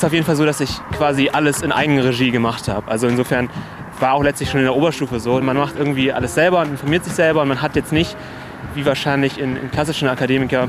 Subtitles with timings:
[0.00, 2.90] ist auf jeden Fall so, dass ich quasi alles in Eigenregie gemacht habe.
[2.90, 3.48] Also insofern
[3.98, 5.40] war auch letztlich schon in der Oberstufe so.
[5.40, 8.14] Man macht irgendwie alles selber und informiert sich selber und man hat jetzt nicht,
[8.74, 10.68] wie wahrscheinlich in, in klassischen Akademiker,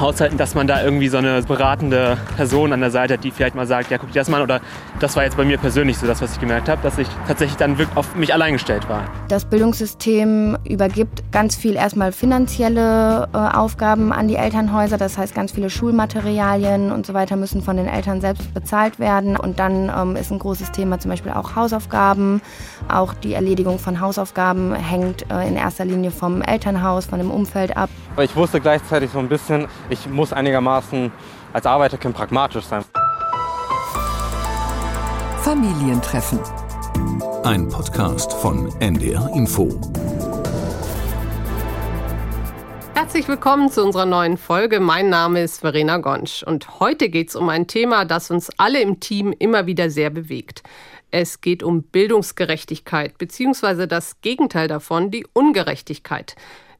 [0.00, 3.54] Haushalten, dass man da irgendwie so eine beratende Person an der Seite hat, die vielleicht
[3.54, 4.42] mal sagt, ja, guck dir das mal an.
[4.42, 4.60] Oder
[5.00, 7.56] das war jetzt bei mir persönlich so das, was ich gemerkt habe, dass ich tatsächlich
[7.56, 9.04] dann wirklich auf mich allein gestellt war.
[9.28, 14.98] Das Bildungssystem übergibt ganz viel erstmal finanzielle äh, Aufgaben an die Elternhäuser.
[14.98, 19.36] Das heißt, ganz viele Schulmaterialien und so weiter müssen von den Eltern selbst bezahlt werden.
[19.36, 22.40] Und dann ähm, ist ein großes Thema zum Beispiel auch Hausaufgaben.
[22.88, 27.76] Auch die Erledigung von Hausaufgaben hängt äh, in erster Linie vom Elternhaus, von dem Umfeld
[27.76, 27.90] ab.
[28.20, 31.12] Ich wusste gleichzeitig so ein bisschen, ich muss einigermaßen
[31.52, 32.84] als Arbeiterkind pragmatisch sein.
[35.42, 36.40] Familientreffen.
[37.42, 39.78] Ein Podcast von NDR Info.
[42.94, 44.80] Herzlich willkommen zu unserer neuen Folge.
[44.80, 48.80] Mein Name ist Verena Gonsch und heute geht es um ein Thema, das uns alle
[48.80, 50.62] im Team immer wieder sehr bewegt.
[51.10, 56.34] Es geht um Bildungsgerechtigkeit, beziehungsweise das Gegenteil davon, die Ungerechtigkeit.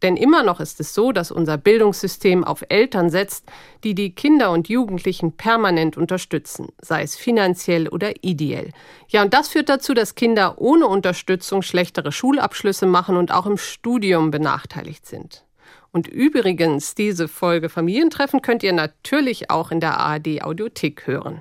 [0.04, 3.46] Denn immer noch ist es so, dass unser Bildungssystem auf Eltern setzt,
[3.84, 8.72] die die Kinder und Jugendlichen permanent unterstützen, sei es finanziell oder ideell.
[9.08, 13.56] Ja, und das führt dazu, dass Kinder ohne Unterstützung schlechtere Schulabschlüsse machen und auch im
[13.56, 15.46] Studium benachteiligt sind.
[15.90, 21.40] Und übrigens, diese Folge Familientreffen könnt ihr natürlich auch in der ARD Audiothek hören.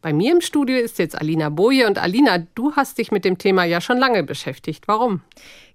[0.00, 3.38] Bei mir im Studio ist jetzt Alina Boje und Alina, du hast dich mit dem
[3.38, 4.86] Thema ja schon lange beschäftigt.
[4.86, 5.22] Warum?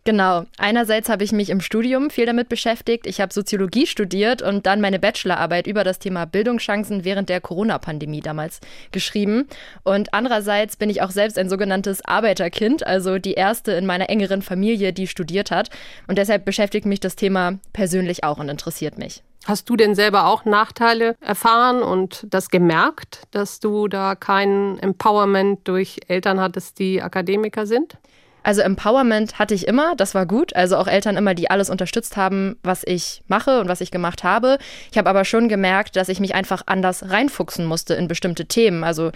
[0.03, 0.45] Genau.
[0.57, 3.05] Einerseits habe ich mich im Studium viel damit beschäftigt.
[3.05, 8.21] Ich habe Soziologie studiert und dann meine Bachelorarbeit über das Thema Bildungschancen während der Corona-Pandemie
[8.21, 9.47] damals geschrieben.
[9.83, 14.41] Und andererseits bin ich auch selbst ein sogenanntes Arbeiterkind, also die erste in meiner engeren
[14.41, 15.69] Familie, die studiert hat.
[16.07, 19.21] Und deshalb beschäftigt mich das Thema persönlich auch und interessiert mich.
[19.45, 25.67] Hast du denn selber auch Nachteile erfahren und das gemerkt, dass du da kein Empowerment
[25.67, 27.97] durch Eltern hattest, die Akademiker sind?
[28.43, 30.55] Also Empowerment hatte ich immer, das war gut.
[30.55, 34.23] Also auch Eltern immer, die alles unterstützt haben, was ich mache und was ich gemacht
[34.23, 34.57] habe.
[34.91, 38.83] Ich habe aber schon gemerkt, dass ich mich einfach anders reinfuchsen musste in bestimmte Themen.
[38.83, 39.11] Also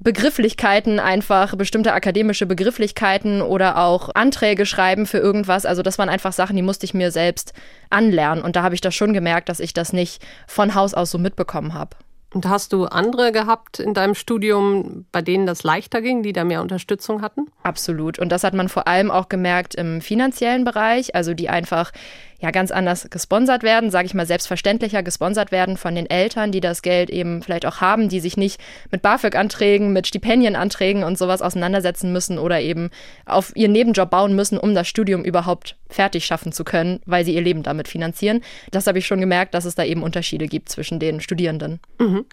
[0.00, 5.66] Begrifflichkeiten einfach, bestimmte akademische Begrifflichkeiten oder auch Anträge schreiben für irgendwas.
[5.66, 7.52] Also das waren einfach Sachen, die musste ich mir selbst
[7.90, 8.44] anlernen.
[8.44, 11.18] Und da habe ich das schon gemerkt, dass ich das nicht von Haus aus so
[11.18, 11.96] mitbekommen habe.
[12.34, 16.44] Und hast du andere gehabt in deinem Studium, bei denen das leichter ging, die da
[16.44, 17.46] mehr Unterstützung hatten?
[17.62, 18.18] Absolut.
[18.18, 21.90] Und das hat man vor allem auch gemerkt im finanziellen Bereich, also die einfach
[22.40, 26.60] ja ganz anders gesponsert werden, sage ich mal selbstverständlicher gesponsert werden von den Eltern, die
[26.60, 28.60] das Geld eben vielleicht auch haben, die sich nicht
[28.90, 32.90] mit BAföG-Anträgen, mit Stipendienanträgen und sowas auseinandersetzen müssen oder eben
[33.26, 37.34] auf ihren Nebenjob bauen müssen, um das Studium überhaupt fertig schaffen zu können, weil sie
[37.34, 38.42] ihr Leben damit finanzieren.
[38.70, 41.80] Das habe ich schon gemerkt, dass es da eben Unterschiede gibt zwischen den Studierenden.
[41.98, 42.24] Mhm.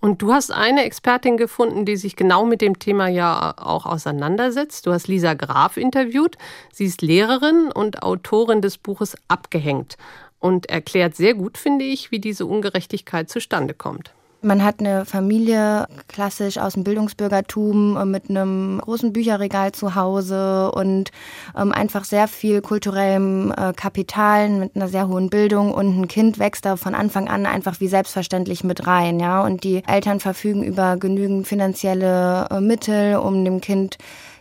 [0.00, 4.86] Und du hast eine Expertin gefunden, die sich genau mit dem Thema ja auch auseinandersetzt.
[4.86, 6.38] Du hast Lisa Graf interviewt.
[6.72, 9.98] Sie ist Lehrerin und Autorin des Buches Abgehängt
[10.38, 14.14] und erklärt sehr gut, finde ich, wie diese Ungerechtigkeit zustande kommt.
[14.42, 20.72] Man hat eine Familie klassisch aus dem Bildungsbürgertum äh, mit einem großen Bücherregal zu Hause
[20.72, 21.10] und
[21.54, 26.38] ähm, einfach sehr viel kulturellem äh, Kapital mit einer sehr hohen Bildung und ein Kind
[26.38, 29.42] wächst da von Anfang an einfach wie selbstverständlich mit rein, ja.
[29.44, 33.98] Und die Eltern verfügen über genügend finanzielle äh, Mittel, um dem Kind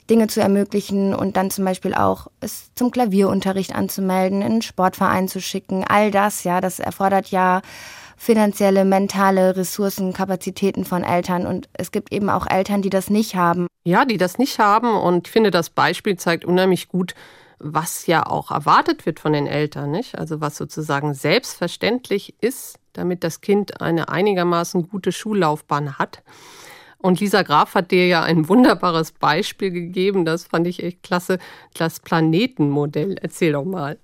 [0.09, 5.27] Dinge zu ermöglichen und dann zum Beispiel auch es zum Klavierunterricht anzumelden, in einen Sportverein
[5.27, 5.83] zu schicken.
[5.87, 7.61] All das, ja, das erfordert ja
[8.19, 11.47] finanzielle, mentale Ressourcen, Kapazitäten von Eltern.
[11.47, 13.67] Und es gibt eben auch Eltern, die das nicht haben.
[13.85, 14.93] Ja, die das nicht haben.
[14.95, 17.15] Und ich finde, das Beispiel zeigt unheimlich gut,
[17.59, 20.17] was ja auch erwartet wird von den Eltern, nicht?
[20.17, 26.21] Also was sozusagen selbstverständlich ist, damit das Kind eine einigermaßen gute Schullaufbahn hat.
[26.97, 31.39] Und Lisa Graf hat dir ja ein wunderbares Beispiel gegeben, das fand ich echt klasse,
[31.73, 33.15] das Planetenmodell.
[33.21, 33.97] Erzähl doch mal.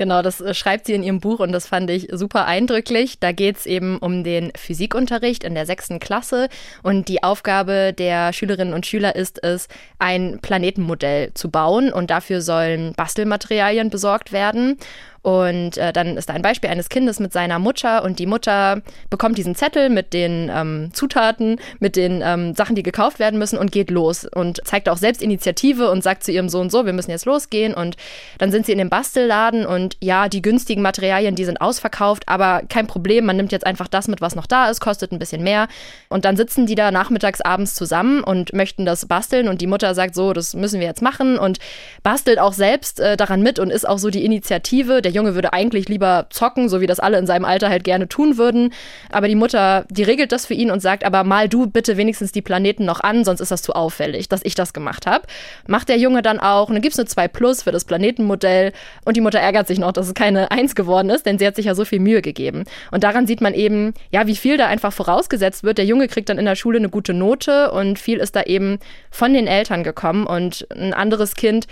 [0.00, 3.18] Genau, das äh, schreibt sie in ihrem Buch und das fand ich super eindrücklich.
[3.20, 6.48] Da geht es eben um den Physikunterricht in der sechsten Klasse
[6.82, 9.68] und die Aufgabe der Schülerinnen und Schüler ist es,
[9.98, 14.78] ein Planetenmodell zu bauen und dafür sollen Bastelmaterialien besorgt werden.
[15.22, 18.80] Und äh, dann ist da ein Beispiel eines Kindes mit seiner Mutter und die Mutter
[19.10, 23.58] bekommt diesen Zettel mit den ähm, Zutaten, mit den ähm, Sachen, die gekauft werden müssen
[23.58, 26.94] und geht los und zeigt auch selbst Initiative und sagt zu ihrem Sohn so, wir
[26.94, 27.74] müssen jetzt losgehen.
[27.74, 27.96] Und
[28.38, 32.62] dann sind sie in dem Bastelladen und ja, die günstigen Materialien, die sind ausverkauft, aber
[32.68, 35.42] kein Problem, man nimmt jetzt einfach das mit, was noch da ist, kostet ein bisschen
[35.42, 35.68] mehr.
[36.08, 39.94] Und dann sitzen die da nachmittags, abends zusammen und möchten das basteln und die Mutter
[39.94, 41.58] sagt so, das müssen wir jetzt machen und
[42.02, 45.34] bastelt auch selbst äh, daran mit und ist auch so die Initiative, der Der Junge
[45.34, 48.72] würde eigentlich lieber zocken, so wie das alle in seinem Alter halt gerne tun würden.
[49.10, 52.30] Aber die Mutter, die regelt das für ihn und sagt, aber mal du bitte wenigstens
[52.30, 55.26] die Planeten noch an, sonst ist das zu auffällig, dass ich das gemacht habe.
[55.66, 58.72] Macht der Junge dann auch und dann gibt es eine 2 Plus für das Planetenmodell
[59.04, 61.56] und die Mutter ärgert sich noch, dass es keine 1 geworden ist, denn sie hat
[61.56, 62.62] sich ja so viel Mühe gegeben.
[62.92, 65.78] Und daran sieht man eben, ja, wie viel da einfach vorausgesetzt wird.
[65.78, 68.78] Der Junge kriegt dann in der Schule eine gute Note und viel ist da eben
[69.10, 71.66] von den Eltern gekommen und ein anderes Kind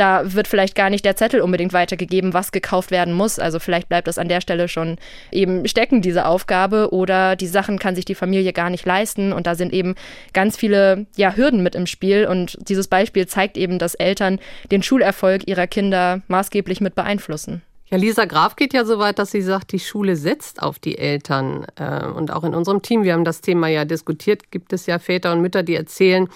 [0.00, 3.38] da wird vielleicht gar nicht der Zettel unbedingt weitergegeben, was gekauft werden muss.
[3.38, 4.96] Also vielleicht bleibt das an der Stelle schon
[5.30, 9.32] eben stecken, diese Aufgabe, oder die Sachen kann sich die Familie gar nicht leisten.
[9.32, 9.94] Und da sind eben
[10.32, 12.26] ganz viele ja, Hürden mit im Spiel.
[12.26, 17.60] Und dieses Beispiel zeigt eben, dass Eltern den Schulerfolg ihrer Kinder maßgeblich mit beeinflussen.
[17.90, 20.96] Ja, Lisa Graf geht ja so weit, dass sie sagt, die Schule setzt auf die
[20.96, 21.66] Eltern.
[21.76, 24.98] Äh, und auch in unserem Team, wir haben das Thema ja diskutiert, gibt es ja
[24.98, 26.28] Väter und Mütter, die erzählen,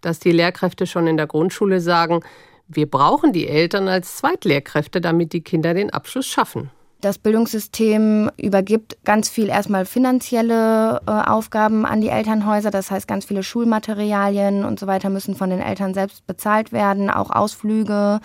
[0.00, 2.22] dass die Lehrkräfte schon in der Grundschule sagen,
[2.76, 6.70] wir brauchen die Eltern als Zweitlehrkräfte, damit die Kinder den Abschluss schaffen.
[7.02, 12.70] Das Bildungssystem übergibt ganz viel erstmal finanzielle äh, Aufgaben an die Elternhäuser.
[12.70, 17.10] Das heißt, ganz viele Schulmaterialien und so weiter müssen von den Eltern selbst bezahlt werden,
[17.10, 18.20] auch Ausflüge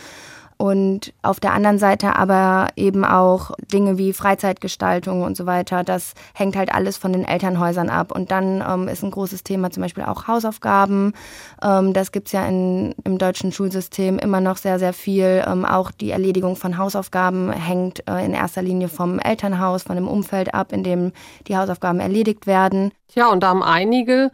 [0.57, 5.83] und auf der anderen Seite aber eben auch Dinge wie Freizeitgestaltung und so weiter.
[5.83, 8.11] Das hängt halt alles von den Elternhäusern ab.
[8.11, 11.13] Und dann ähm, ist ein großes Thema zum Beispiel auch Hausaufgaben.
[11.61, 15.43] Ähm, das gibt's ja in, im deutschen Schulsystem immer noch sehr, sehr viel.
[15.47, 20.07] Ähm, auch die Erledigung von Hausaufgaben hängt äh, in erster Linie vom Elternhaus, von dem
[20.07, 21.11] Umfeld ab, in dem
[21.47, 22.91] die Hausaufgaben erledigt werden.
[23.13, 24.31] Ja, und da haben einige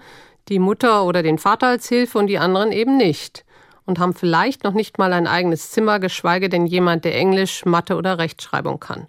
[0.48, 3.44] die Mutter oder den Vater als Hilfe und die anderen eben nicht
[3.86, 7.96] und haben vielleicht noch nicht mal ein eigenes Zimmer, geschweige denn jemand, der Englisch, Mathe
[7.96, 9.08] oder Rechtschreibung kann.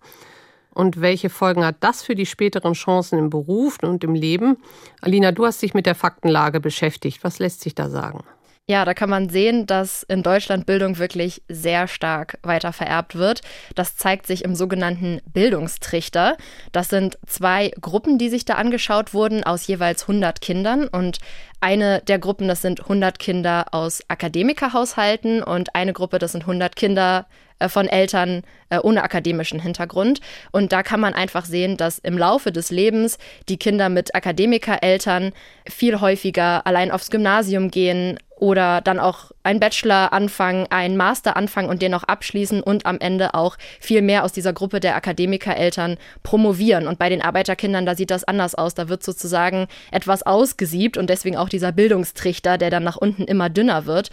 [0.75, 4.57] Und welche Folgen hat das für die späteren Chancen im Beruf und im Leben?
[5.01, 7.23] Alina, du hast dich mit der Faktenlage beschäftigt.
[7.23, 8.25] Was lässt sich da sagen?
[8.67, 13.43] Ja, da kann man sehen, dass in Deutschland Bildung wirklich sehr stark weiter vererbt wird.
[13.75, 16.39] Das zeigt sich im sogenannten Bildungstrichter.
[16.73, 20.89] Das sind zwei Gruppen, die sich da angeschaut wurden, aus jeweils 100 Kindern.
[20.89, 21.19] Und
[21.61, 26.75] eine der Gruppen, das sind 100 Kinder aus Akademikerhaushalten und eine Gruppe, das sind 100
[26.75, 27.27] Kinder
[27.59, 30.21] äh, von Eltern äh, ohne akademischen Hintergrund.
[30.53, 33.19] Und da kann man einfach sehen, dass im Laufe des Lebens
[33.51, 35.33] die Kinder mit Akademikereltern
[35.69, 41.71] viel häufiger allein aufs Gymnasium gehen oder dann auch einen Bachelor anfangen, einen Master anfangen
[41.71, 45.97] und den noch abschließen und am Ende auch viel mehr aus dieser Gruppe der Akademikereltern
[46.23, 46.87] promovieren.
[46.87, 48.75] Und bei den Arbeiterkindern, da sieht das anders aus.
[48.75, 53.49] Da wird sozusagen etwas ausgesiebt und deswegen auch dieser Bildungstrichter, der dann nach unten immer
[53.49, 54.11] dünner wird.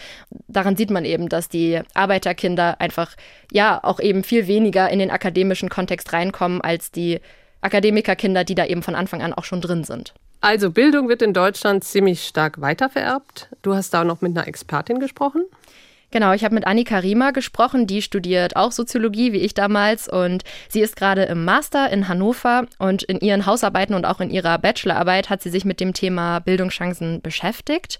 [0.47, 3.17] Daran sieht man eben, dass die Arbeiterkinder einfach
[3.51, 7.19] ja auch eben viel weniger in den akademischen Kontext reinkommen als die
[7.59, 10.13] Akademikerkinder, die da eben von Anfang an auch schon drin sind.
[10.41, 13.49] Also Bildung wird in Deutschland ziemlich stark weitervererbt.
[13.61, 15.45] Du hast da noch mit einer Expertin gesprochen.
[16.11, 20.43] Genau, ich habe mit Annika Riemer gesprochen, die studiert auch Soziologie wie ich damals und
[20.67, 24.57] sie ist gerade im Master in Hannover und in ihren Hausarbeiten und auch in ihrer
[24.57, 27.97] Bachelorarbeit hat sie sich mit dem Thema Bildungschancen beschäftigt.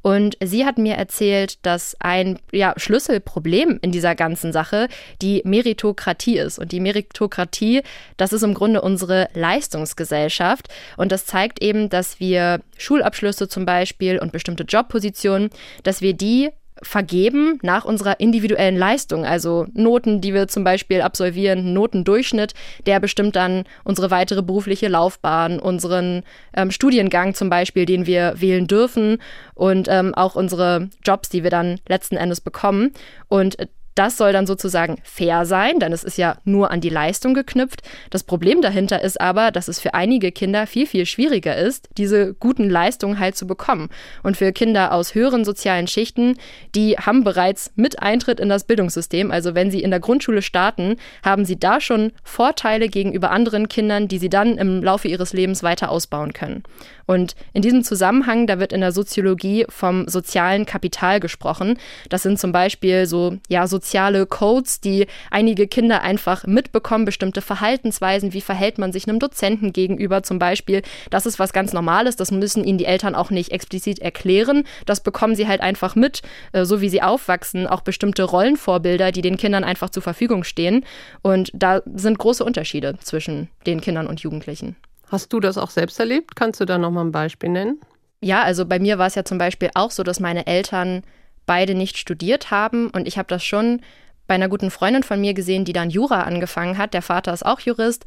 [0.00, 4.86] Und sie hat mir erzählt, dass ein ja, Schlüsselproblem in dieser ganzen Sache
[5.20, 6.60] die Meritokratie ist.
[6.60, 7.82] Und die Meritokratie,
[8.16, 10.68] das ist im Grunde unsere Leistungsgesellschaft.
[10.96, 15.50] Und das zeigt eben, dass wir Schulabschlüsse zum Beispiel und bestimmte Jobpositionen,
[15.82, 16.50] dass wir die
[16.82, 19.24] vergeben nach unserer individuellen Leistung.
[19.24, 22.54] Also Noten, die wir zum Beispiel absolvieren, Notendurchschnitt,
[22.86, 26.22] der bestimmt dann unsere weitere berufliche Laufbahn, unseren
[26.54, 29.18] ähm, Studiengang zum Beispiel, den wir wählen dürfen
[29.54, 32.92] und ähm, auch unsere Jobs, die wir dann letzten Endes bekommen.
[33.28, 33.56] Und
[33.98, 37.82] das soll dann sozusagen fair sein, denn es ist ja nur an die Leistung geknüpft.
[38.10, 42.34] Das Problem dahinter ist aber, dass es für einige Kinder viel, viel schwieriger ist, diese
[42.34, 43.88] guten Leistungen halt zu bekommen.
[44.22, 46.36] Und für Kinder aus höheren sozialen Schichten,
[46.76, 50.96] die haben bereits mit Eintritt in das Bildungssystem, also wenn sie in der Grundschule starten,
[51.24, 55.64] haben sie da schon Vorteile gegenüber anderen Kindern, die sie dann im Laufe ihres Lebens
[55.64, 56.62] weiter ausbauen können.
[57.06, 61.78] Und in diesem Zusammenhang, da wird in der Soziologie vom sozialen Kapital gesprochen.
[62.10, 63.87] Das sind zum Beispiel so, ja, soziale
[64.26, 70.22] Codes, die einige Kinder einfach mitbekommen, bestimmte Verhaltensweisen, wie verhält man sich einem Dozenten gegenüber
[70.22, 70.82] zum Beispiel.
[71.10, 74.64] Das ist was ganz Normales, das müssen ihnen die Eltern auch nicht explizit erklären.
[74.86, 79.22] Das bekommen sie halt einfach mit, äh, so wie sie aufwachsen, auch bestimmte Rollenvorbilder, die
[79.22, 80.84] den Kindern einfach zur Verfügung stehen.
[81.22, 84.76] Und da sind große Unterschiede zwischen den Kindern und Jugendlichen.
[85.10, 86.36] Hast du das auch selbst erlebt?
[86.36, 87.80] Kannst du da nochmal ein Beispiel nennen?
[88.20, 91.02] Ja, also bei mir war es ja zum Beispiel auch so, dass meine Eltern
[91.48, 93.80] beide nicht studiert haben und ich habe das schon
[94.28, 96.94] bei einer guten Freundin von mir gesehen, die dann Jura angefangen hat.
[96.94, 98.04] Der Vater ist auch Jurist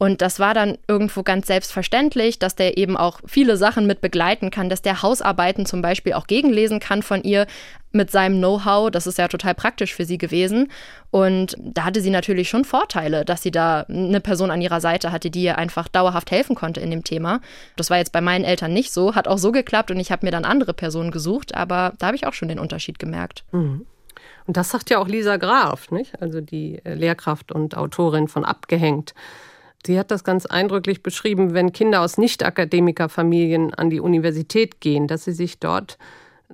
[0.00, 4.50] Und das war dann irgendwo ganz selbstverständlich, dass der eben auch viele Sachen mit begleiten
[4.50, 7.46] kann, dass der Hausarbeiten zum Beispiel auch gegenlesen kann von ihr
[7.92, 8.90] mit seinem Know-how.
[8.90, 10.72] Das ist ja total praktisch für sie gewesen.
[11.10, 15.12] Und da hatte sie natürlich schon Vorteile, dass sie da eine Person an ihrer Seite
[15.12, 17.42] hatte, die ihr einfach dauerhaft helfen konnte in dem Thema.
[17.76, 20.24] Das war jetzt bei meinen Eltern nicht so, hat auch so geklappt und ich habe
[20.24, 23.44] mir dann andere Personen gesucht, aber da habe ich auch schon den Unterschied gemerkt.
[23.52, 23.84] Mhm.
[24.46, 26.22] Und das sagt ja auch Lisa Graf, nicht?
[26.22, 29.12] also die Lehrkraft und Autorin von Abgehängt.
[29.86, 35.24] Sie hat das ganz eindrücklich beschrieben, wenn Kinder aus Nicht-Akademikerfamilien an die Universität gehen, dass
[35.24, 35.98] sie sich dort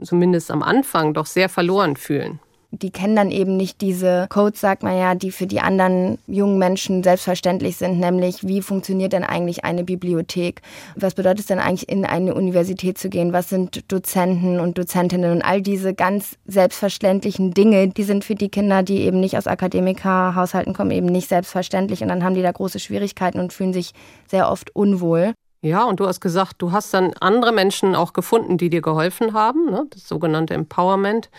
[0.01, 2.39] zumindest am Anfang doch sehr verloren fühlen
[2.71, 6.59] die kennen dann eben nicht diese Codes, sagt man ja, die für die anderen jungen
[6.59, 10.63] Menschen selbstverständlich sind, nämlich wie funktioniert denn eigentlich eine Bibliothek?
[10.95, 13.33] Was bedeutet es denn eigentlich, in eine Universität zu gehen?
[13.33, 18.49] Was sind Dozenten und Dozentinnen und all diese ganz selbstverständlichen Dinge, die sind für die
[18.49, 22.53] Kinder, die eben nicht aus Akademikerhaushalten kommen, eben nicht selbstverständlich und dann haben die da
[22.53, 23.93] große Schwierigkeiten und fühlen sich
[24.27, 25.33] sehr oft unwohl.
[25.63, 29.33] Ja, und du hast gesagt, du hast dann andere Menschen auch gefunden, die dir geholfen
[29.33, 29.87] haben, ne?
[29.91, 31.31] das sogenannte Empowerment.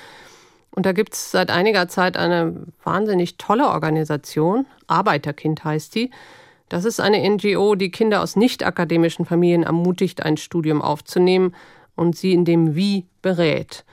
[0.78, 2.54] Und da gibt es seit einiger Zeit eine
[2.84, 6.12] wahnsinnig tolle Organisation, Arbeiterkind heißt die.
[6.70, 11.56] Das ist eine NGO, die Kinder aus nicht akademischen Familien ermutigt, ein Studium aufzunehmen
[11.96, 13.86] und sie in dem Wie berät.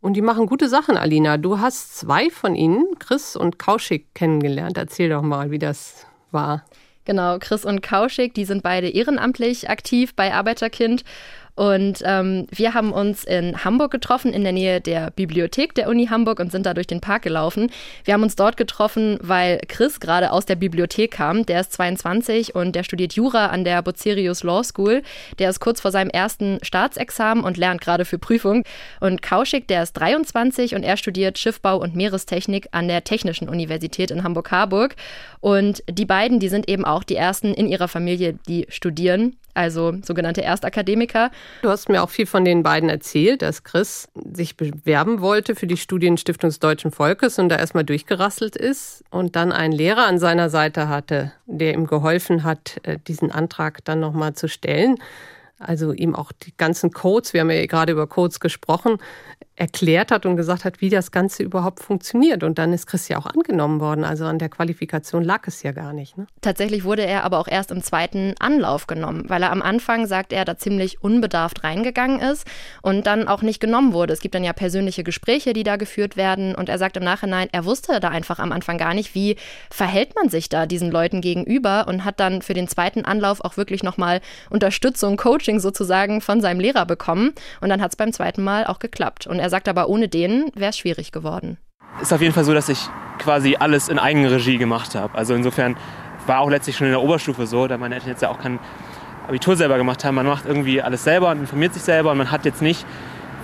[0.00, 1.36] Und die machen gute Sachen, Alina.
[1.36, 4.78] Du hast zwei von ihnen, Chris und Kauschik, kennengelernt.
[4.78, 6.64] Erzähl doch mal, wie das war.
[7.04, 11.04] Genau, Chris und Kauschik, die sind beide ehrenamtlich aktiv bei Arbeiterkind
[11.54, 16.06] und ähm, wir haben uns in Hamburg getroffen, in der Nähe der Bibliothek der Uni
[16.06, 17.70] Hamburg und sind da durch den Park gelaufen.
[18.04, 21.44] Wir haben uns dort getroffen, weil Chris gerade aus der Bibliothek kam.
[21.44, 25.02] Der ist 22 und der studiert Jura an der Bucerius Law School.
[25.38, 28.64] Der ist kurz vor seinem ersten Staatsexamen und lernt gerade für Prüfung.
[29.00, 34.10] Und Kauschik, der ist 23 und er studiert Schiffbau und Meerestechnik an der Technischen Universität
[34.10, 34.96] in Hamburg-Harburg.
[35.40, 39.94] Und die beiden, die sind eben auch die ersten in ihrer Familie, die studieren also
[40.02, 41.30] sogenannte Erstakademiker.
[41.62, 45.66] Du hast mir auch viel von den beiden erzählt, dass Chris sich bewerben wollte für
[45.66, 50.18] die Studienstiftung des Deutschen Volkes und da erstmal durchgerasselt ist und dann einen Lehrer an
[50.18, 54.96] seiner Seite hatte, der ihm geholfen hat, äh, diesen Antrag dann nochmal zu stellen.
[55.58, 58.98] Also ihm auch die ganzen Codes, wir haben ja gerade über Codes gesprochen,
[59.62, 62.42] erklärt hat und gesagt hat, wie das Ganze überhaupt funktioniert.
[62.42, 64.02] Und dann ist Chris ja auch angenommen worden.
[64.02, 66.18] Also an der Qualifikation lag es ja gar nicht.
[66.18, 66.26] Ne?
[66.40, 70.32] Tatsächlich wurde er aber auch erst im zweiten Anlauf genommen, weil er am Anfang, sagt
[70.32, 72.44] er, da ziemlich unbedarft reingegangen ist
[72.82, 74.12] und dann auch nicht genommen wurde.
[74.12, 76.56] Es gibt dann ja persönliche Gespräche, die da geführt werden.
[76.56, 79.36] Und er sagt im Nachhinein, er wusste da einfach am Anfang gar nicht, wie
[79.70, 83.56] verhält man sich da diesen Leuten gegenüber und hat dann für den zweiten Anlauf auch
[83.56, 87.30] wirklich nochmal Unterstützung, Coaching sozusagen von seinem Lehrer bekommen.
[87.60, 89.28] Und dann hat es beim zweiten Mal auch geklappt.
[89.28, 91.58] Und er sagt aber, ohne den wäre es schwierig geworden.
[92.00, 95.14] Ist auf jeden Fall so, dass ich quasi alles in Eigenregie gemacht habe.
[95.14, 95.76] Also insofern
[96.26, 98.58] war auch letztlich schon in der Oberstufe so, da meine Eltern jetzt ja auch kein
[99.28, 100.14] Abitur selber gemacht haben.
[100.14, 102.86] Man macht irgendwie alles selber und informiert sich selber und man hat jetzt nicht,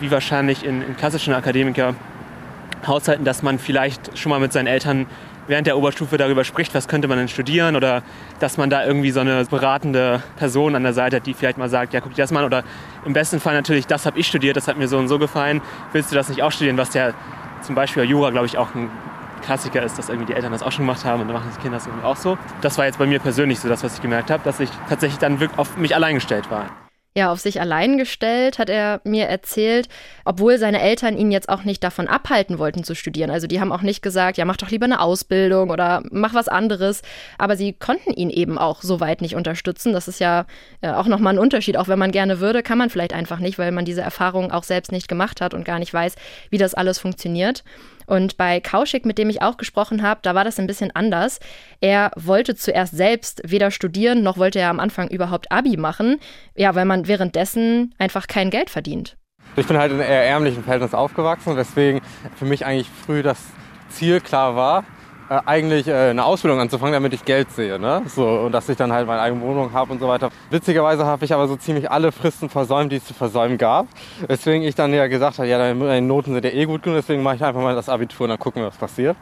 [0.01, 5.05] wie wahrscheinlich in, in klassischen Akademikerhaushalten, dass man vielleicht schon mal mit seinen Eltern
[5.49, 8.03] während der Oberstufe darüber spricht, was könnte man denn studieren oder
[8.39, 11.69] dass man da irgendwie so eine beratende Person an der Seite hat, die vielleicht mal
[11.69, 12.63] sagt, ja, guck dir das mal an oder
[13.05, 15.61] im besten Fall natürlich, das habe ich studiert, das hat mir so und so gefallen,
[15.93, 17.13] willst du das nicht auch studieren, was ja
[17.63, 18.91] zum Beispiel Jura, glaube ich, auch ein
[19.43, 21.61] Klassiker ist, dass irgendwie die Eltern das auch schon gemacht haben und dann machen die
[21.61, 22.37] Kinder das irgendwie auch so.
[22.61, 25.19] Das war jetzt bei mir persönlich so das, was ich gemerkt habe, dass ich tatsächlich
[25.19, 26.67] dann wirklich auf mich allein gestellt war
[27.19, 29.89] ja, auf sich allein gestellt, hat er mir erzählt,
[30.25, 33.31] obwohl seine Eltern ihn jetzt auch nicht davon abhalten wollten zu studieren.
[33.31, 36.49] Also die haben auch nicht gesagt, ja, mach doch lieber eine Ausbildung oder mach was
[36.49, 37.03] anderes.
[37.37, 39.93] Aber sie konnten ihn eben auch so weit nicht unterstützen.
[39.93, 40.47] Das ist ja
[40.81, 41.77] äh, auch nochmal ein Unterschied.
[41.77, 44.63] Auch wenn man gerne würde, kann man vielleicht einfach nicht, weil man diese Erfahrung auch
[44.63, 46.15] selbst nicht gemacht hat und gar nicht weiß,
[46.51, 47.65] wie das alles funktioniert.
[48.09, 51.41] Und bei Kauschik, mit dem ich auch gesprochen habe, da war das ein bisschen anders.
[51.81, 56.19] Er wollte zuerst selbst weder studieren, noch wollte er am Anfang überhaupt Abi machen.
[56.57, 59.19] Ja, weil man währenddessen einfach kein Geld verdient.
[59.57, 62.01] Ich bin halt in eher ärmlichen Verhältnissen aufgewachsen, weswegen
[62.37, 63.39] für mich eigentlich früh das
[63.91, 64.85] Ziel klar war,
[65.31, 67.79] äh, eigentlich äh, eine Ausbildung anzufangen, damit ich Geld sehe.
[67.79, 68.03] Ne?
[68.07, 70.31] So, und dass ich dann halt meine eigene Wohnung habe und so weiter.
[70.51, 73.87] Witzigerweise habe ich aber so ziemlich alle Fristen versäumt, die es zu versäumen gab.
[74.27, 77.23] Weswegen ich dann ja gesagt habe, ja, deine Noten sind ja eh gut genug, deswegen
[77.23, 79.17] mache ich einfach mal das Abitur und dann gucken wir, was passiert.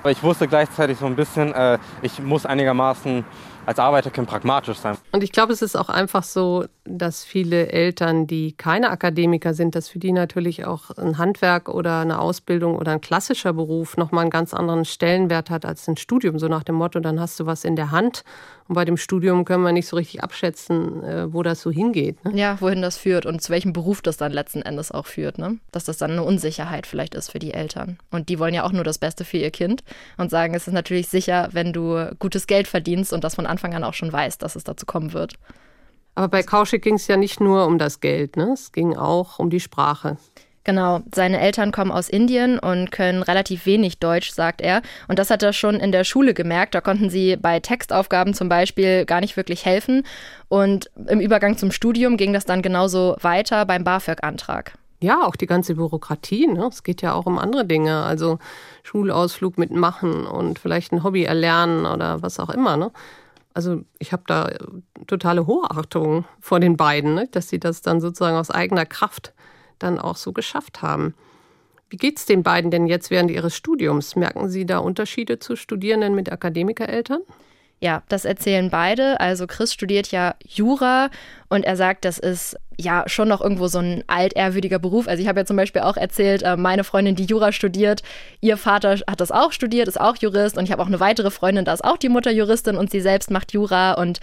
[0.00, 3.24] Aber ich wusste gleichzeitig so ein bisschen, äh, ich muss einigermaßen
[3.66, 4.96] als Arbeiterkind pragmatisch sein.
[5.12, 9.74] Und ich glaube, es ist auch einfach so, dass viele Eltern, die keine Akademiker sind,
[9.74, 14.22] dass für die natürlich auch ein Handwerk oder eine Ausbildung oder ein klassischer Beruf nochmal
[14.22, 16.38] einen ganz anderen Stellenwert hat als ein Studium.
[16.38, 18.24] So nach dem Motto, dann hast du was in der Hand.
[18.68, 22.24] Und bei dem Studium können wir nicht so richtig abschätzen, äh, wo das so hingeht.
[22.24, 22.36] Ne?
[22.36, 25.38] Ja, wohin das führt und zu welchem Beruf das dann letzten Endes auch führt.
[25.38, 25.58] Ne?
[25.72, 27.98] Dass das dann eine Unsicherheit vielleicht ist für die Eltern.
[28.12, 29.82] Und die wollen ja auch nur das Beste für ihr Kind
[30.18, 33.74] und sagen, es ist natürlich sicher, wenn du gutes Geld verdienst und das von Anfang
[33.74, 35.34] an auch schon weißt, dass es dazu kommt kommen wird.
[36.14, 38.50] Aber bei Kauschik ging es ja nicht nur um das Geld, ne?
[38.52, 40.18] es ging auch um die Sprache.
[40.62, 44.82] Genau, seine Eltern kommen aus Indien und können relativ wenig Deutsch, sagt er.
[45.08, 46.74] Und das hat er schon in der Schule gemerkt.
[46.74, 50.02] Da konnten sie bei Textaufgaben zum Beispiel gar nicht wirklich helfen.
[50.48, 54.74] Und im Übergang zum Studium ging das dann genauso weiter beim BAföG-Antrag.
[55.02, 56.46] Ja, auch die ganze Bürokratie.
[56.46, 56.66] Ne?
[56.66, 58.02] Es geht ja auch um andere Dinge.
[58.02, 58.38] Also
[58.82, 62.76] Schulausflug mitmachen und vielleicht ein Hobby erlernen oder was auch immer.
[62.76, 62.90] Ne?
[63.52, 64.50] Also ich habe da
[65.06, 67.28] totale Hochachtung vor den beiden, ne?
[67.30, 69.32] dass sie das dann sozusagen aus eigener Kraft
[69.78, 71.14] dann auch so geschafft haben.
[71.88, 74.14] Wie geht es den beiden denn jetzt während ihres Studiums?
[74.14, 77.22] Merken Sie da Unterschiede zu Studierenden mit Akademikereltern?
[77.82, 79.18] Ja, das erzählen beide.
[79.20, 81.08] Also Chris studiert ja Jura
[81.48, 85.08] und er sagt, das ist ja schon noch irgendwo so ein altehrwürdiger Beruf.
[85.08, 88.02] Also ich habe ja zum Beispiel auch erzählt, äh, meine Freundin, die Jura studiert,
[88.42, 91.30] ihr Vater hat das auch studiert, ist auch Jurist und ich habe auch eine weitere
[91.30, 94.20] Freundin, da ist auch die Mutter Juristin und sie selbst macht Jura und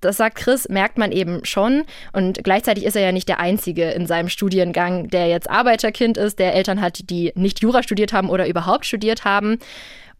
[0.00, 3.90] das sagt Chris, merkt man eben schon und gleichzeitig ist er ja nicht der Einzige
[3.90, 8.30] in seinem Studiengang, der jetzt Arbeiterkind ist, der Eltern hat, die nicht Jura studiert haben
[8.30, 9.58] oder überhaupt studiert haben.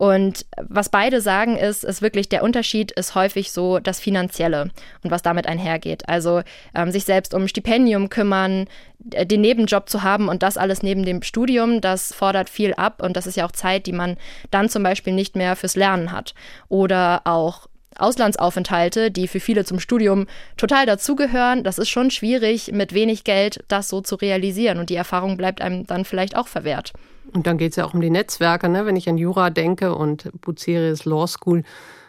[0.00, 4.70] Und was beide sagen ist, ist wirklich der Unterschied ist häufig so das Finanzielle
[5.04, 6.08] und was damit einhergeht.
[6.08, 6.40] Also
[6.74, 8.66] ähm, sich selbst um Stipendium kümmern,
[9.12, 13.02] äh, den Nebenjob zu haben und das alles neben dem Studium, das fordert viel ab
[13.02, 14.16] und das ist ja auch Zeit, die man
[14.50, 16.34] dann zum Beispiel nicht mehr fürs Lernen hat.
[16.70, 17.66] Oder auch
[17.98, 21.62] Auslandsaufenthalte, die für viele zum Studium total dazugehören.
[21.62, 25.60] Das ist schon schwierig, mit wenig Geld das so zu realisieren und die Erfahrung bleibt
[25.60, 26.94] einem dann vielleicht auch verwehrt.
[27.32, 28.86] Und dann geht es ja auch um die Netzwerke, ne?
[28.86, 31.62] wenn ich an Jura denke und Bucerius Law School,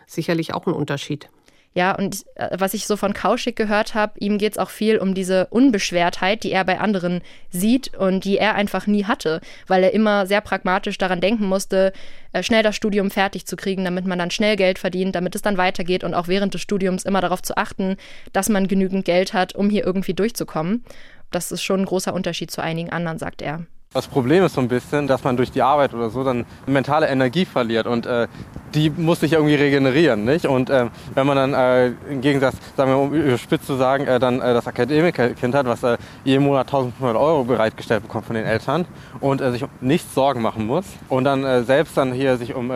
[0.07, 1.29] sicherlich auch ein Unterschied.
[1.73, 4.97] Ja, und äh, was ich so von Kauschik gehört habe, ihm geht es auch viel
[4.97, 9.83] um diese Unbeschwertheit, die er bei anderen sieht und die er einfach nie hatte, weil
[9.83, 11.93] er immer sehr pragmatisch daran denken musste,
[12.33, 15.43] äh, schnell das Studium fertig zu kriegen, damit man dann schnell Geld verdient, damit es
[15.43, 17.95] dann weitergeht und auch während des Studiums immer darauf zu achten,
[18.33, 20.83] dass man genügend Geld hat, um hier irgendwie durchzukommen.
[21.31, 23.65] Das ist schon ein großer Unterschied zu einigen anderen, sagt er.
[23.93, 27.09] Das Problem ist so ein bisschen, dass man durch die Arbeit oder so dann mentale
[27.09, 28.29] Energie verliert und äh,
[28.73, 30.45] die muss sich irgendwie regenerieren, nicht?
[30.45, 34.17] Und äh, wenn man dann äh, im Gegensatz, sagen wir um überspitzt zu sagen, äh,
[34.17, 38.45] dann äh, das Akademikerkind hat, was äh, jeden Monat 1500 Euro bereitgestellt bekommt von den
[38.45, 38.85] Eltern
[39.19, 42.71] und sich um nichts Sorgen machen muss und dann selbst dann hier sich um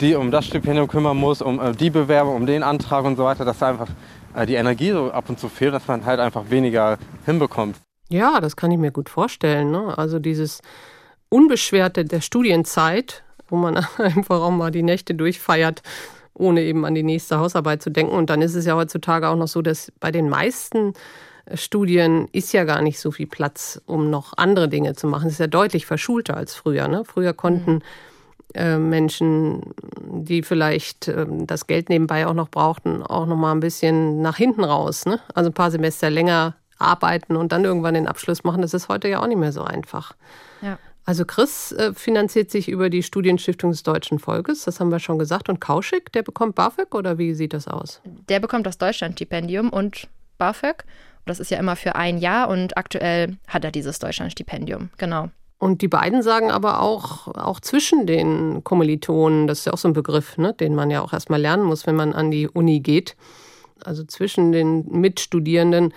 [0.00, 3.44] die um das Stipendium kümmern muss, um die Bewerbung, um den Antrag und so weiter,
[3.44, 3.88] dass da einfach
[4.48, 7.76] die Energie so ab und zu fehlt, dass man halt einfach weniger hinbekommt.
[8.08, 9.70] Ja, das kann ich mir gut vorstellen.
[9.70, 9.96] Ne?
[9.98, 10.62] Also dieses
[11.28, 15.82] Unbeschwerte der Studienzeit, wo man einfach auch mal die Nächte durchfeiert,
[16.34, 18.14] ohne eben an die nächste Hausarbeit zu denken.
[18.14, 20.92] Und dann ist es ja heutzutage auch noch so, dass bei den meisten
[21.46, 25.26] äh, Studien ist ja gar nicht so viel Platz, um noch andere Dinge zu machen.
[25.26, 26.86] Es ist ja deutlich verschulter als früher.
[26.86, 27.04] Ne?
[27.04, 27.82] Früher konnten mhm.
[28.54, 33.60] äh, Menschen, die vielleicht äh, das Geld nebenbei auch noch brauchten, auch noch mal ein
[33.60, 35.06] bisschen nach hinten raus.
[35.06, 35.18] Ne?
[35.34, 39.08] Also ein paar Semester länger arbeiten und dann irgendwann den Abschluss machen, das ist heute
[39.08, 40.14] ja auch nicht mehr so einfach.
[40.62, 40.78] Ja.
[41.04, 45.18] Also Chris äh, finanziert sich über die Studienstiftung des Deutschen Volkes, das haben wir schon
[45.18, 45.48] gesagt.
[45.48, 48.00] Und Kauschik, der bekommt BAföG oder wie sieht das aus?
[48.28, 50.08] Der bekommt das Deutschlandstipendium und
[50.38, 50.84] BAföG.
[51.24, 55.30] Das ist ja immer für ein Jahr und aktuell hat er dieses Deutschlandstipendium, genau.
[55.58, 59.88] Und die beiden sagen aber auch, auch zwischen den Kommilitonen, das ist ja auch so
[59.88, 62.80] ein Begriff, ne, den man ja auch erstmal lernen muss, wenn man an die Uni
[62.80, 63.16] geht.
[63.84, 65.94] Also zwischen den Mitstudierenden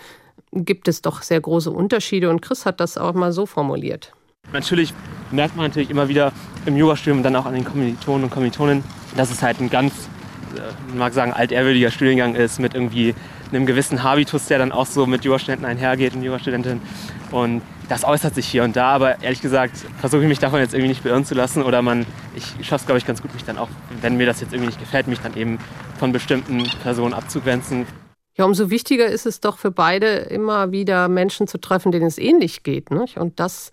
[0.52, 4.14] gibt es doch sehr große Unterschiede und Chris hat das auch mal so formuliert.
[4.52, 4.94] Natürlich
[5.32, 6.32] merkt man natürlich immer wieder
[6.66, 8.84] im Yogastudium dann auch an den Kommilitonen und Kommilitonen,
[9.16, 9.94] dass es halt ein ganz,
[10.56, 13.14] äh, man mag sagen, altehrwürdiger Studiengang ist mit irgendwie
[13.52, 16.82] einem gewissen Habitus, der dann auch so mit Jurastudenten einhergeht und Jurastudentinnen.
[17.32, 20.74] Und das äußert sich hier und da, aber ehrlich gesagt versuche ich mich davon jetzt
[20.74, 23.44] irgendwie nicht beirren zu lassen oder man, ich schaffe es glaube ich ganz gut, mich
[23.44, 23.70] dann auch,
[24.02, 25.58] wenn mir das jetzt irgendwie nicht gefällt, mich dann eben
[25.98, 27.88] von bestimmten Personen abzugrenzen.
[28.40, 32.18] Ja, umso wichtiger ist es doch für beide, immer wieder Menschen zu treffen, denen es
[32.18, 32.90] ähnlich geht.
[32.90, 33.18] Nicht?
[33.18, 33.70] Und das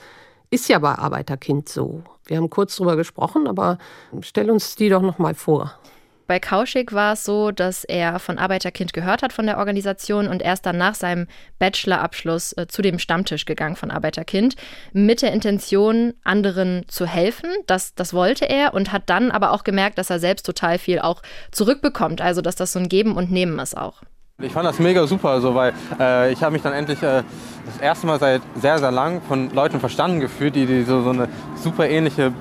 [0.50, 2.02] ist ja bei Arbeiterkind so.
[2.24, 3.78] Wir haben kurz drüber gesprochen, aber
[4.22, 5.78] stell uns die doch noch mal vor.
[6.26, 10.42] Bei Kauschik war es so, dass er von Arbeiterkind gehört hat von der Organisation und
[10.42, 11.28] erst dann nach seinem
[11.60, 14.56] Bachelorabschluss äh, zu dem Stammtisch gegangen von Arbeiterkind
[14.92, 17.50] mit der Intention, anderen zu helfen.
[17.68, 20.98] Das, das wollte er und hat dann aber auch gemerkt, dass er selbst total viel
[20.98, 22.20] auch zurückbekommt.
[22.20, 24.02] Also, dass das so ein Geben und Nehmen ist auch.
[24.42, 27.22] Ich fand das mega super, so, weil äh, ich habe mich dann endlich äh,
[27.64, 31.08] das erste Mal seit sehr, sehr lang von Leuten verstanden gefühlt, die, die so, so
[31.08, 32.34] eine super ähnliche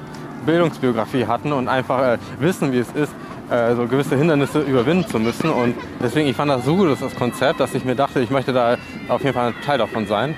[0.46, 3.14] Bildungsbiografie hatten und einfach äh, wissen, wie es ist,
[3.50, 5.50] äh, so gewisse Hindernisse überwinden zu müssen.
[5.50, 8.52] Und deswegen, ich fand das so gut, das Konzept, dass ich mir dachte, ich möchte
[8.52, 8.76] da
[9.08, 10.36] auf jeden Fall ein Teil davon sein.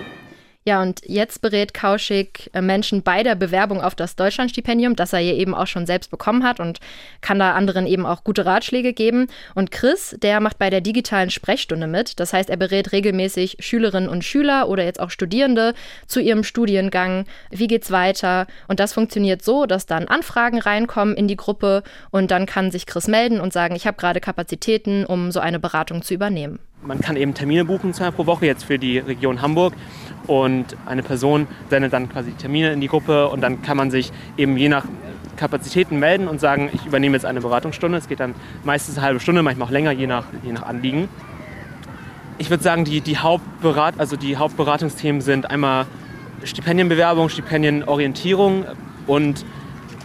[0.68, 5.20] Ja, und jetzt berät Kauschig äh, Menschen bei der Bewerbung auf das Deutschlandstipendium, das er
[5.20, 6.82] ja eben auch schon selbst bekommen hat und
[7.22, 9.28] kann da anderen eben auch gute Ratschläge geben.
[9.56, 12.20] Und Chris, der macht bei der digitalen Sprechstunde mit.
[12.20, 15.74] Das heißt, er berät regelmäßig Schülerinnen und Schüler oder jetzt auch Studierende
[16.06, 17.24] zu ihrem Studiengang.
[17.50, 18.46] Wie geht's weiter?
[18.68, 22.86] Und das funktioniert so, dass dann Anfragen reinkommen in die Gruppe und dann kann sich
[22.86, 26.60] Chris melden und sagen, ich habe gerade Kapazitäten, um so eine Beratung zu übernehmen.
[26.82, 29.74] Man kann eben Termine buchen, zweimal pro Woche, jetzt für die Region Hamburg.
[30.28, 34.12] Und eine Person sendet dann quasi Termine in die Gruppe und dann kann man sich
[34.38, 34.86] eben je nach
[35.38, 37.98] Kapazitäten melden und sagen, ich übernehme jetzt eine Beratungsstunde.
[37.98, 41.08] Es geht dann meistens eine halbe Stunde, manchmal auch länger, je nach, je nach Anliegen.
[42.38, 45.86] Ich würde sagen, die, die, Hauptberat, also die Hauptberatungsthemen sind einmal
[46.44, 48.66] Stipendienbewerbung, Stipendienorientierung
[49.08, 49.46] und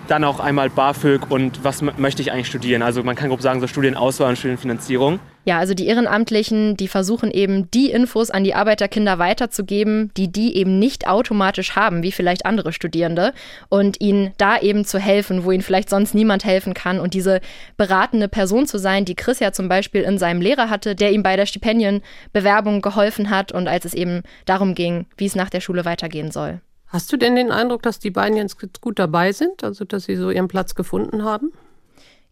[0.08, 2.82] dann auch einmal BAföG und was möchte ich eigentlich studieren.
[2.82, 5.20] Also man kann grob sagen, so Studienauswahl und Studienfinanzierung.
[5.44, 10.57] Ja, also die Ehrenamtlichen, die versuchen eben die Infos an die Arbeiterkinder weiterzugeben, die die
[10.57, 13.33] eben nicht automatisch haben, wie vielleicht andere Studierende,
[13.68, 17.40] und ihnen da eben zu helfen, wo ihnen vielleicht sonst niemand helfen kann und diese
[17.76, 21.24] beratende Person zu sein, die Chris ja zum Beispiel in seinem Lehrer hatte, der ihm
[21.24, 25.61] bei der Stipendienbewerbung geholfen hat und als es eben darum ging, wie es nach der
[25.61, 26.61] Schule weitergehen soll.
[26.87, 30.14] Hast du denn den Eindruck, dass die beiden jetzt gut dabei sind, also dass sie
[30.14, 31.50] so ihren Platz gefunden haben?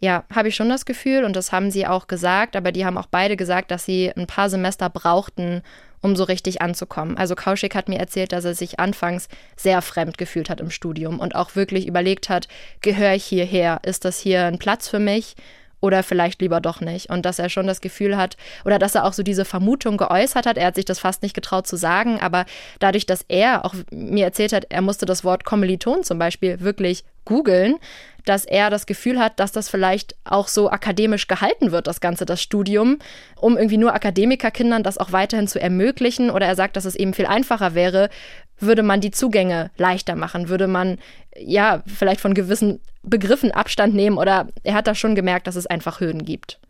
[0.03, 2.97] Ja, habe ich schon das Gefühl und das haben sie auch gesagt, aber die haben
[2.97, 5.63] auch beide gesagt, dass sie ein paar Semester brauchten,
[6.01, 7.19] um so richtig anzukommen.
[7.19, 11.21] Also Kauschik hat mir erzählt, dass er sich anfangs sehr fremd gefühlt hat im Studium
[11.21, 12.49] und auch wirklich überlegt hat,
[12.81, 13.81] gehöre ich hierher?
[13.83, 15.37] Ist das hier ein Platz für mich?
[15.81, 17.11] oder vielleicht lieber doch nicht.
[17.11, 20.47] Und dass er schon das Gefühl hat, oder dass er auch so diese Vermutung geäußert
[20.47, 22.45] hat, er hat sich das fast nicht getraut zu sagen, aber
[22.79, 27.05] dadurch, dass er auch mir erzählt hat, er musste das Wort Kommiliton zum Beispiel wirklich
[27.25, 27.77] googeln,
[28.25, 32.25] dass er das Gefühl hat, dass das vielleicht auch so akademisch gehalten wird, das Ganze,
[32.27, 32.99] das Studium,
[33.37, 36.31] um irgendwie nur Akademikerkindern das auch weiterhin zu ermöglichen.
[36.31, 38.11] Oder er sagt, dass es eben viel einfacher wäre,
[38.59, 40.99] würde man die Zugänge leichter machen, würde man
[41.37, 45.67] ja vielleicht von gewissen Begriffen Abstand nehmen oder er hat da schon gemerkt, dass es
[45.67, 46.61] einfach Hürden gibt.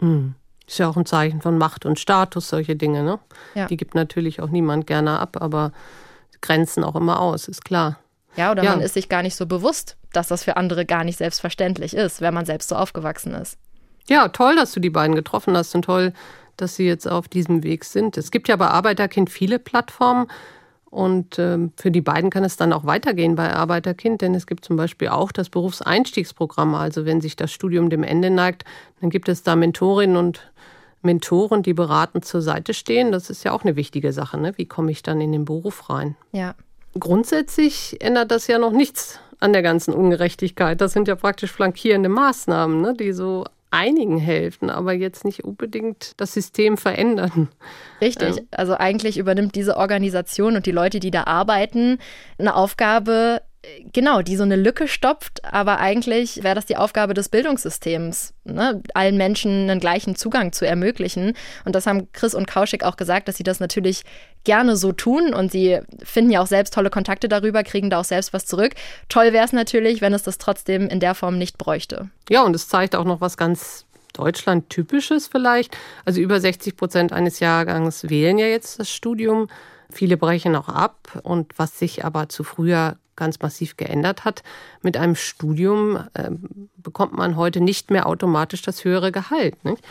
[0.00, 0.34] Hm.
[0.66, 3.20] Ist ja auch ein Zeichen von Macht und Status, solche Dinge, ne?
[3.54, 3.66] Ja.
[3.66, 5.70] Die gibt natürlich auch niemand gerne ab, aber
[6.40, 8.00] grenzen auch immer aus, ist klar.
[8.36, 8.70] Ja, oder ja.
[8.70, 12.20] man ist sich gar nicht so bewusst, dass das für andere gar nicht selbstverständlich ist,
[12.20, 13.58] wenn man selbst so aufgewachsen ist.
[14.08, 16.12] Ja, toll, dass du die beiden getroffen hast und toll,
[16.56, 18.16] dass sie jetzt auf diesem Weg sind.
[18.16, 20.28] Es gibt ja bei Arbeiterkind viele Plattformen,
[20.96, 24.64] und ähm, für die beiden kann es dann auch weitergehen bei Arbeiterkind, denn es gibt
[24.64, 26.74] zum Beispiel auch das Berufseinstiegsprogramm.
[26.74, 28.64] Also wenn sich das Studium dem Ende neigt,
[29.02, 30.50] dann gibt es da Mentorinnen und
[31.02, 33.12] Mentoren, die beratend zur Seite stehen.
[33.12, 34.38] Das ist ja auch eine wichtige Sache.
[34.38, 34.56] Ne?
[34.56, 36.16] Wie komme ich dann in den Beruf rein?
[36.32, 36.54] Ja.
[36.98, 40.80] Grundsätzlich ändert das ja noch nichts an der ganzen Ungerechtigkeit.
[40.80, 42.94] Das sind ja praktisch flankierende Maßnahmen, ne?
[42.94, 47.48] die so einigen helfen, aber jetzt nicht unbedingt das System verändern.
[48.00, 48.42] Richtig.
[48.50, 51.98] Also eigentlich übernimmt diese Organisation und die Leute, die da arbeiten,
[52.38, 53.42] eine Aufgabe,
[53.92, 58.82] genau, die so eine Lücke stopft, aber eigentlich wäre das die Aufgabe des Bildungssystems, ne?
[58.94, 61.34] allen Menschen einen gleichen Zugang zu ermöglichen.
[61.64, 64.02] Und das haben Chris und Kauschik auch gesagt, dass sie das natürlich
[64.44, 68.04] gerne so tun und sie finden ja auch selbst tolle Kontakte darüber, kriegen da auch
[68.04, 68.74] selbst was zurück.
[69.08, 72.10] Toll wäre es natürlich, wenn es das trotzdem in der Form nicht bräuchte.
[72.28, 75.76] Ja, und es zeigt auch noch was ganz Deutschland-typisches vielleicht.
[76.04, 79.48] Also über 60 Prozent eines Jahrgangs wählen ja jetzt das Studium.
[79.90, 81.20] Viele brechen auch ab.
[81.22, 84.42] Und was sich aber zu früher ganz massiv geändert hat.
[84.82, 86.30] Mit einem Studium äh,
[86.76, 89.64] bekommt man heute nicht mehr automatisch das höhere Gehalt.
[89.64, 89.82] Nicht?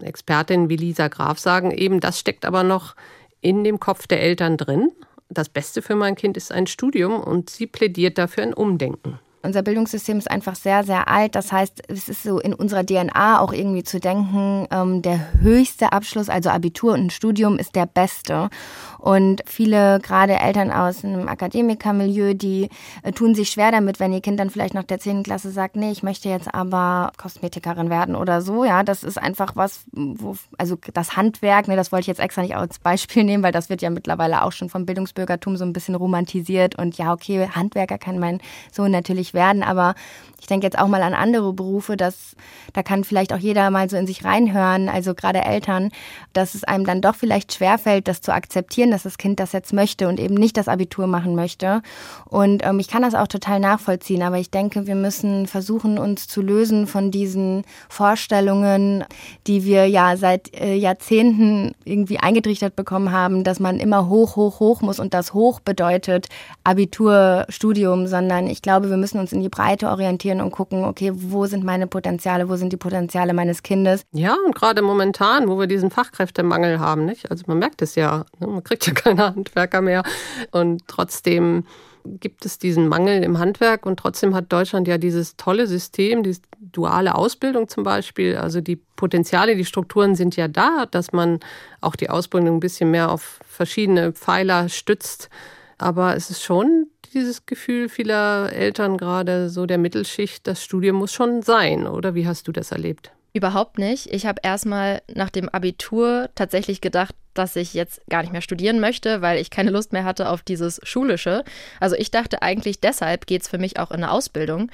[0.00, 2.94] Expertinnen wie Lisa Graf sagen eben, das steckt aber noch
[3.40, 4.90] in dem Kopf der Eltern drin.
[5.28, 9.18] Das Beste für mein Kind ist ein Studium und sie plädiert dafür ein Umdenken.
[9.42, 11.34] Unser Bildungssystem ist einfach sehr, sehr alt.
[11.34, 15.92] Das heißt, es ist so in unserer DNA auch irgendwie zu denken, ähm, der höchste
[15.92, 18.50] Abschluss, also Abitur und ein Studium, ist der beste.
[18.98, 22.68] Und viele, gerade Eltern aus einem Akademikermilieu, die
[23.02, 25.24] äh, tun sich schwer damit, wenn ihr Kind dann vielleicht nach der 10.
[25.24, 28.64] Klasse sagt, nee, ich möchte jetzt aber Kosmetikerin werden oder so.
[28.64, 32.42] Ja, das ist einfach was, wo, also das Handwerk, ne, das wollte ich jetzt extra
[32.42, 35.72] nicht als Beispiel nehmen, weil das wird ja mittlerweile auch schon vom Bildungsbürgertum so ein
[35.72, 36.78] bisschen romantisiert.
[36.78, 39.62] Und ja, okay, Handwerker kann mein Sohn natürlich nicht werden.
[39.62, 39.94] Aber
[40.42, 42.34] ich denke jetzt auch mal an andere Berufe, dass
[42.72, 45.90] da kann vielleicht auch jeder mal so in sich reinhören, also gerade Eltern,
[46.32, 49.72] dass es einem dann doch vielleicht schwerfällt, das zu akzeptieren, dass das Kind das jetzt
[49.72, 51.80] möchte und eben nicht das Abitur machen möchte.
[52.24, 56.26] Und ähm, ich kann das auch total nachvollziehen, aber ich denke, wir müssen versuchen, uns
[56.26, 59.04] zu lösen von diesen Vorstellungen,
[59.46, 64.58] die wir ja seit äh, Jahrzehnten irgendwie eingetrichtert bekommen haben, dass man immer hoch, hoch,
[64.58, 66.28] hoch muss und das hoch bedeutet
[66.64, 71.12] Abitur, Studium, sondern ich glaube, wir müssen uns in die Breite orientieren und gucken, okay,
[71.14, 74.04] wo sind meine Potenziale, wo sind die Potenziale meines Kindes.
[74.12, 77.30] Ja, und gerade momentan, wo wir diesen Fachkräftemangel haben, nicht?
[77.30, 78.46] Also man merkt es ja, ne?
[78.46, 80.02] man kriegt ja keine Handwerker mehr
[80.50, 81.64] und trotzdem
[82.04, 86.36] gibt es diesen Mangel im Handwerk und trotzdem hat Deutschland ja dieses tolle System, die
[86.60, 88.36] duale Ausbildung zum Beispiel.
[88.36, 91.40] Also die Potenziale, die Strukturen sind ja da, dass man
[91.80, 95.30] auch die Ausbildung ein bisschen mehr auf verschiedene Pfeiler stützt.
[95.78, 101.12] Aber es ist schon dieses Gefühl vieler Eltern, gerade so der Mittelschicht, das Studium muss
[101.12, 103.12] schon sein, oder wie hast du das erlebt?
[103.34, 104.12] Überhaupt nicht.
[104.12, 108.78] Ich habe erstmal nach dem Abitur tatsächlich gedacht, dass ich jetzt gar nicht mehr studieren
[108.78, 111.42] möchte, weil ich keine Lust mehr hatte auf dieses Schulische.
[111.80, 114.70] Also ich dachte eigentlich, deshalb geht es für mich auch in eine Ausbildung.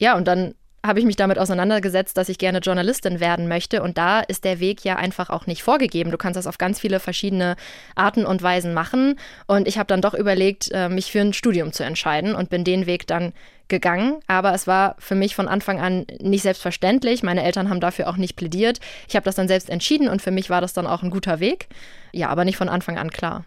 [0.00, 0.54] Ja, und dann
[0.88, 3.82] habe ich mich damit auseinandergesetzt, dass ich gerne Journalistin werden möchte.
[3.82, 6.10] Und da ist der Weg ja einfach auch nicht vorgegeben.
[6.10, 7.56] Du kannst das auf ganz viele verschiedene
[7.94, 9.18] Arten und Weisen machen.
[9.46, 12.64] Und ich habe dann doch überlegt, äh, mich für ein Studium zu entscheiden und bin
[12.64, 13.32] den Weg dann
[13.68, 14.20] gegangen.
[14.26, 17.22] Aber es war für mich von Anfang an nicht selbstverständlich.
[17.22, 18.80] Meine Eltern haben dafür auch nicht plädiert.
[19.08, 21.38] Ich habe das dann selbst entschieden und für mich war das dann auch ein guter
[21.38, 21.68] Weg.
[22.12, 23.44] Ja, aber nicht von Anfang an klar.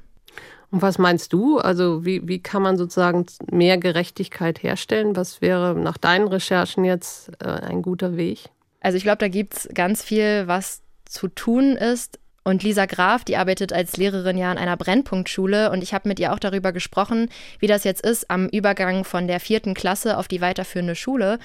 [0.71, 1.59] Und was meinst du?
[1.59, 5.15] Also wie, wie kann man sozusagen mehr Gerechtigkeit herstellen?
[5.17, 8.49] Was wäre nach deinen Recherchen jetzt äh, ein guter Weg?
[8.79, 12.19] Also ich glaube, da gibt es ganz viel, was zu tun ist.
[12.43, 16.19] Und Lisa Graf, die arbeitet als Lehrerin ja an einer Brennpunktschule und ich habe mit
[16.19, 17.29] ihr auch darüber gesprochen,
[17.59, 21.37] wie das jetzt ist am Übergang von der vierten Klasse auf die weiterführende Schule.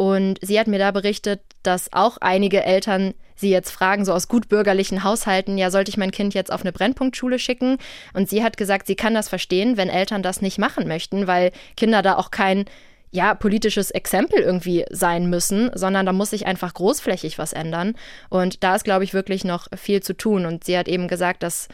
[0.00, 4.28] Und sie hat mir da berichtet, dass auch einige Eltern sie jetzt fragen, so aus
[4.28, 7.76] gutbürgerlichen Haushalten, ja, sollte ich mein Kind jetzt auf eine Brennpunktschule schicken?
[8.14, 11.52] Und sie hat gesagt, sie kann das verstehen, wenn Eltern das nicht machen möchten, weil
[11.76, 12.64] Kinder da auch kein
[13.10, 17.94] ja, politisches Exempel irgendwie sein müssen, sondern da muss sich einfach großflächig was ändern.
[18.30, 20.46] Und da ist, glaube ich, wirklich noch viel zu tun.
[20.46, 21.68] Und sie hat eben gesagt, das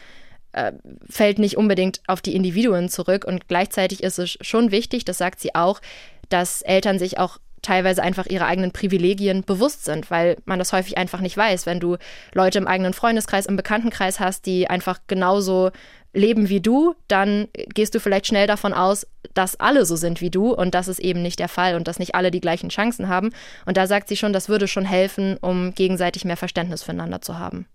[0.51, 0.73] äh,
[1.09, 3.23] fällt nicht unbedingt auf die Individuen zurück.
[3.23, 5.79] Und gleichzeitig ist es schon wichtig, das sagt sie auch,
[6.27, 10.97] dass Eltern sich auch teilweise einfach ihre eigenen Privilegien bewusst sind, weil man das häufig
[10.97, 11.65] einfach nicht weiß.
[11.65, 11.97] Wenn du
[12.33, 15.71] Leute im eigenen Freundeskreis, im Bekanntenkreis hast, die einfach genauso
[16.13, 20.29] leben wie du, dann gehst du vielleicht schnell davon aus, dass alle so sind wie
[20.29, 23.07] du und das ist eben nicht der Fall und dass nicht alle die gleichen Chancen
[23.07, 23.31] haben.
[23.65, 27.37] Und da sagt sie schon, das würde schon helfen, um gegenseitig mehr Verständnis füreinander zu
[27.37, 27.67] haben.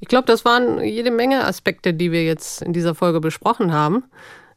[0.00, 4.04] Ich glaube, das waren jede Menge Aspekte, die wir jetzt in dieser Folge besprochen haben.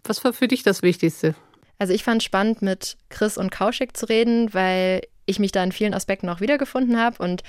[0.04, 1.34] Was war für dich das Wichtigste?
[1.80, 5.72] Also ich fand spannend, mit Chris und Kauschik zu reden, weil ich mich da in
[5.72, 7.24] vielen Aspekten auch wiedergefunden habe.
[7.24, 7.42] Und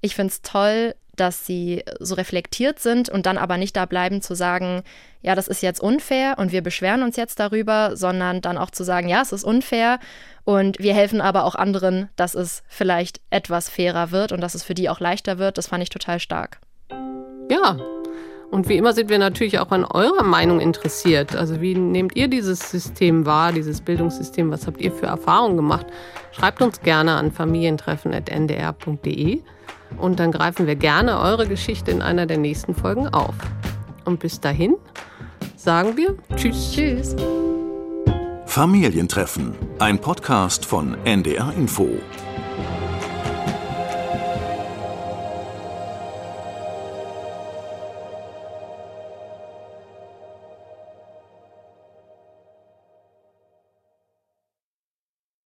[0.00, 4.22] ich finde es toll, dass sie so reflektiert sind und dann aber nicht da bleiben
[4.22, 4.82] zu sagen,
[5.20, 8.84] ja, das ist jetzt unfair und wir beschweren uns jetzt darüber, sondern dann auch zu
[8.84, 9.98] sagen, ja, es ist unfair
[10.44, 14.62] und wir helfen aber auch anderen, dass es vielleicht etwas fairer wird und dass es
[14.62, 15.58] für die auch leichter wird.
[15.58, 16.60] Das fand ich total stark.
[17.50, 17.78] Ja,
[18.50, 21.34] und wie immer sind wir natürlich auch an eurer Meinung interessiert.
[21.36, 24.50] Also wie nehmt ihr dieses System wahr, dieses Bildungssystem?
[24.50, 25.86] Was habt ihr für Erfahrungen gemacht?
[26.32, 29.42] Schreibt uns gerne an familientreffen.ndr.de
[29.98, 33.34] und dann greifen wir gerne eure Geschichte in einer der nächsten Folgen auf.
[34.04, 34.76] Und bis dahin
[35.56, 36.72] sagen wir Tschüss.
[36.72, 37.16] Tschüss.
[38.46, 41.90] Familientreffen, ein Podcast von NDR Info.